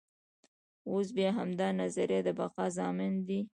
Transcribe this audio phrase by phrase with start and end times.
[0.89, 3.41] اوس بیا همدا نظریه د بقا ضامن دی.